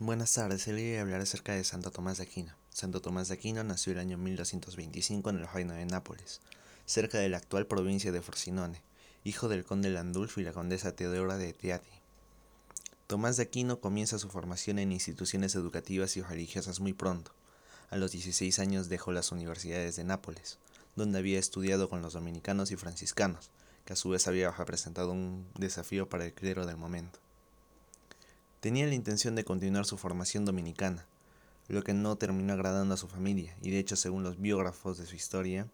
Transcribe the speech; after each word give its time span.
Buenas 0.00 0.32
tardes, 0.32 0.68
el 0.68 0.76
día 0.76 0.92
de 0.92 1.00
hablar 1.00 1.22
acerca 1.22 1.54
de 1.54 1.64
Santo 1.64 1.90
Tomás 1.90 2.18
de 2.18 2.22
Aquino. 2.22 2.54
Santo 2.70 3.00
Tomás 3.00 3.26
de 3.26 3.34
Aquino 3.34 3.64
nació 3.64 3.92
el 3.92 3.98
año 3.98 4.16
1225 4.16 5.28
en 5.28 5.38
el 5.38 5.48
reino 5.48 5.74
de 5.74 5.84
Nápoles, 5.86 6.40
cerca 6.86 7.18
de 7.18 7.28
la 7.28 7.38
actual 7.38 7.66
provincia 7.66 8.12
de 8.12 8.22
Forcinone, 8.22 8.80
hijo 9.24 9.48
del 9.48 9.64
conde 9.64 9.90
Landulfo 9.90 10.40
y 10.40 10.44
la 10.44 10.52
condesa 10.52 10.94
Teodora 10.94 11.36
de 11.36 11.52
Teati. 11.52 11.90
Tomás 13.08 13.38
de 13.38 13.42
Aquino 13.42 13.80
comienza 13.80 14.20
su 14.20 14.28
formación 14.28 14.78
en 14.78 14.92
instituciones 14.92 15.56
educativas 15.56 16.16
y 16.16 16.22
religiosas 16.22 16.78
muy 16.78 16.92
pronto. 16.92 17.32
A 17.90 17.96
los 17.96 18.12
16 18.12 18.60
años 18.60 18.88
dejó 18.88 19.10
las 19.10 19.32
universidades 19.32 19.96
de 19.96 20.04
Nápoles, 20.04 20.58
donde 20.94 21.18
había 21.18 21.40
estudiado 21.40 21.88
con 21.88 22.02
los 22.02 22.12
dominicanos 22.12 22.70
y 22.70 22.76
franciscanos, 22.76 23.50
que 23.84 23.94
a 23.94 23.96
su 23.96 24.10
vez 24.10 24.28
había 24.28 24.52
representado 24.52 25.10
un 25.10 25.48
desafío 25.58 26.08
para 26.08 26.24
el 26.24 26.34
clero 26.34 26.66
del 26.66 26.76
momento. 26.76 27.18
Tenía 28.68 28.86
la 28.86 28.94
intención 28.94 29.34
de 29.34 29.46
continuar 29.46 29.86
su 29.86 29.96
formación 29.96 30.44
dominicana, 30.44 31.06
lo 31.68 31.82
que 31.82 31.94
no 31.94 32.16
terminó 32.16 32.52
agradando 32.52 32.92
a 32.92 32.98
su 32.98 33.08
familia, 33.08 33.56
y 33.62 33.70
de 33.70 33.78
hecho 33.78 33.96
según 33.96 34.24
los 34.24 34.38
biógrafos 34.38 34.98
de 34.98 35.06
su 35.06 35.16
historia, 35.16 35.66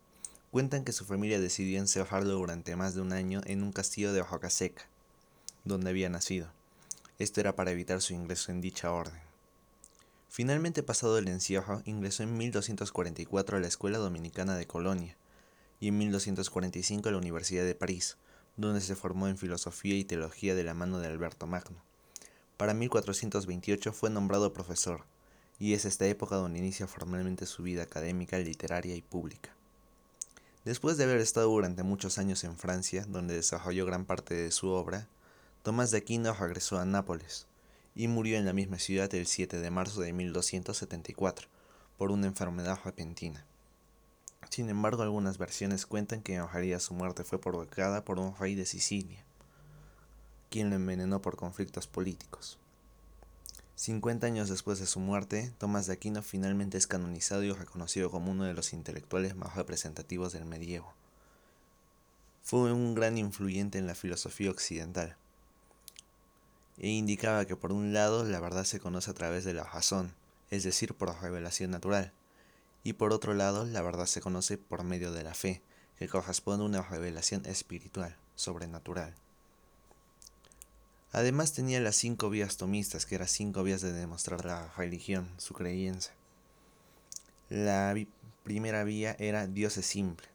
cuentan 0.53 0.85
que 0.85 0.93
su 0.93 1.05
familia 1.05 1.41
decidió 1.41 1.81
encerrarlo 1.81 2.35
durante 2.35 2.77
más 2.77 2.95
de 2.95 3.01
un 3.01 3.13
año 3.13 3.41
en 3.47 3.65
un 3.65 3.73
castillo 3.73 4.13
de 4.13 4.21
Oaxaca 4.21 4.49
Seca, 4.49 4.85
donde 5.65 5.91
había 5.91 6.09
nacido. 6.09 6.47
Esto 7.19 7.41
era 7.41 7.57
para 7.57 7.73
evitar 7.73 8.01
su 8.01 8.15
ingreso 8.15 8.53
en 8.53 8.61
dicha 8.61 8.93
orden. 8.93 9.21
Finalmente 10.29 10.85
pasado 10.85 11.19
el 11.19 11.27
encierro, 11.27 11.83
ingresó 11.87 12.23
en 12.23 12.39
1244 12.39 13.57
a 13.57 13.61
la 13.61 13.67
Escuela 13.67 13.99
Dominicana 13.99 14.55
de 14.55 14.69
Colonia 14.69 15.17
y 15.81 15.89
en 15.89 15.99
1245 15.99 17.09
a 17.09 17.11
la 17.11 17.19
Universidad 17.19 17.65
de 17.65 17.75
París, 17.75 18.19
donde 18.57 18.81
se 18.81 18.95
formó 18.95 19.27
en 19.27 19.37
filosofía 19.37 19.97
y 19.97 20.05
teología 20.05 20.55
de 20.55 20.63
la 20.63 20.75
mano 20.75 21.01
de 21.01 21.09
Alberto 21.09 21.49
Magno. 21.49 21.83
Para 22.65 22.73
1428 22.73 23.93
fue 23.93 24.09
nombrado 24.09 24.55
profesor, 24.55 25.05
y 25.59 25.75
es 25.75 25.85
esta 25.85 26.07
época 26.07 26.37
donde 26.37 26.61
inicia 26.61 26.87
formalmente 26.87 27.45
su 27.45 27.63
vida 27.63 27.83
académica, 27.83 28.39
literaria 28.39 28.97
y 28.97 29.03
pública. 29.03 29.55
Después 30.65 30.97
de 30.97 31.05
haber 31.05 31.19
estado 31.19 31.51
durante 31.51 31.83
muchos 31.83 32.17
años 32.17 32.43
en 32.43 32.57
Francia, 32.57 33.05
donde 33.07 33.35
desarrolló 33.35 33.85
gran 33.85 34.07
parte 34.07 34.35
de 34.35 34.51
su 34.51 34.71
obra, 34.71 35.09
Tomás 35.63 35.91
de 35.91 35.99
Aquino 35.99 36.33
regresó 36.33 36.79
a 36.79 36.87
Nápoles 36.87 37.47
y 37.95 38.09
murió 38.09 38.39
en 38.39 38.47
la 38.47 38.55
misma 38.55 38.79
ciudad 38.79 39.15
el 39.15 39.27
7 39.27 39.59
de 39.59 39.71
marzo 39.71 40.01
de 40.01 40.15
1274 40.15 41.49
por 41.99 42.11
una 42.11 42.29
enfermedad 42.29 42.79
repentina. 42.83 43.45
Sin 44.49 44.71
embargo, 44.71 45.03
algunas 45.03 45.37
versiones 45.37 45.85
cuentan 45.85 46.23
que 46.23 46.37
en 46.37 46.49
realidad 46.49 46.81
su 46.81 46.95
muerte 46.95 47.25
fue 47.25 47.39
provocada 47.39 48.07
por 48.07 48.19
un 48.19 48.35
rey 48.35 48.55
de 48.55 48.65
Sicilia 48.65 49.23
quien 50.55 50.71
lo 50.71 50.77
envenenó 50.77 51.21
por 51.21 51.35
conflictos 51.35 51.89
políticos. 51.89 52.59
50 53.75 54.25
años 54.25 54.49
después 54.49 54.79
de 54.79 54.87
su 54.87 55.01
muerte, 55.01 55.53
Tomás 55.59 55.89
de 55.89 55.95
Aquino 55.95 56.23
finalmente 56.23 56.79
es 56.79 56.87
canonizado 56.87 57.43
y 57.43 57.51
reconocido 57.51 58.09
como 58.09 58.31
uno 58.31 58.45
de 58.45 58.55
los 58.55 58.73
intelectuales 58.73 59.35
más 59.35 59.57
representativos 59.57 60.33
del 60.33 60.45
medievo. 60.45 60.95
Fue 62.45 62.73
un 62.73 62.95
gran 62.95 63.19
influyente 63.19 63.79
en 63.79 63.89
la 63.89 63.97
filosofía 63.97 64.49
occidental 64.53 65.17
e 66.79 66.87
indicaba 66.87 67.47
que 67.47 67.57
por 67.57 67.73
un 67.73 67.93
lado 67.93 68.23
la 68.23 68.39
verdad 68.39 68.63
se 68.63 68.79
conoce 68.79 69.11
a 69.11 69.15
través 69.15 69.43
de 69.43 69.55
la 69.55 69.65
razón, 69.65 70.15
es 70.51 70.63
decir, 70.63 70.95
por 70.95 71.21
revelación 71.21 71.73
natural, 71.73 72.13
y 72.85 72.93
por 72.93 73.13
otro 73.13 73.35
lado 73.35 73.65
la 73.65 73.83
verdad 73.83 74.07
se 74.07 74.21
conoce 74.21 74.57
por 74.57 74.85
medio 74.85 75.11
de 75.11 75.25
la 75.25 75.35
fe, 75.35 75.63
que 75.99 76.07
corresponde 76.07 76.63
a 76.63 76.69
una 76.69 76.83
revelación 76.83 77.45
espiritual, 77.45 78.17
sobrenatural. 78.37 79.17
Además 81.15 81.53
tenía 81.53 81.79
las 81.79 81.95
cinco 81.95 82.29
vías 82.29 82.57
tomistas, 82.57 83.07
que 83.07 83.15
eran 83.15 83.29
cinco 83.29 83.63
vías 83.63 83.81
de 83.81 83.93
demostrar 83.93 84.45
la 84.45 84.73
religión, 84.77 85.31
su 85.37 85.55
creencia. 85.55 86.13
La 87.49 87.95
primera 88.43 88.83
vía 88.83 89.15
era 89.21 89.47
Dios 89.47 89.77
es 89.77 89.87
simple, 89.87 90.27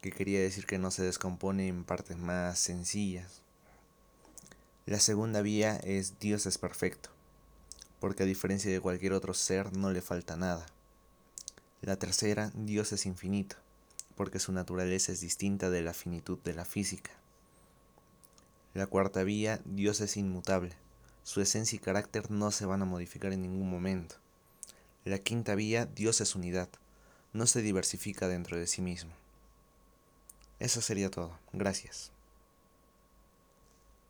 que 0.00 0.10
quería 0.10 0.40
decir 0.40 0.66
que 0.66 0.76
no 0.76 0.90
se 0.90 1.04
descompone 1.04 1.68
en 1.68 1.84
partes 1.84 2.18
más 2.18 2.58
sencillas. 2.58 3.42
La 4.86 4.98
segunda 4.98 5.40
vía 5.40 5.76
es 5.76 6.18
Dios 6.18 6.46
es 6.46 6.58
perfecto, 6.58 7.10
porque 8.00 8.24
a 8.24 8.26
diferencia 8.26 8.72
de 8.72 8.80
cualquier 8.80 9.12
otro 9.12 9.34
ser 9.34 9.72
no 9.76 9.92
le 9.92 10.02
falta 10.02 10.36
nada. 10.36 10.66
La 11.80 11.94
tercera, 11.94 12.50
Dios 12.56 12.90
es 12.90 13.06
infinito, 13.06 13.54
porque 14.16 14.40
su 14.40 14.50
naturaleza 14.50 15.12
es 15.12 15.20
distinta 15.20 15.70
de 15.70 15.82
la 15.82 15.94
finitud 15.94 16.40
de 16.40 16.54
la 16.54 16.64
física. 16.64 17.21
La 18.74 18.86
cuarta 18.86 19.22
vía, 19.22 19.60
Dios 19.64 20.00
es 20.00 20.16
inmutable. 20.16 20.72
Su 21.24 21.40
esencia 21.40 21.76
y 21.76 21.78
carácter 21.78 22.30
no 22.30 22.50
se 22.50 22.64
van 22.64 22.80
a 22.80 22.86
modificar 22.86 23.32
en 23.32 23.42
ningún 23.42 23.70
momento. 23.70 24.16
La 25.04 25.18
quinta 25.18 25.54
vía, 25.54 25.86
Dios 25.86 26.20
es 26.20 26.34
unidad. 26.34 26.68
No 27.32 27.46
se 27.46 27.60
diversifica 27.60 28.28
dentro 28.28 28.58
de 28.58 28.66
sí 28.66 28.80
mismo. 28.80 29.12
Eso 30.58 30.80
sería 30.80 31.10
todo. 31.10 31.38
Gracias. 31.52 32.12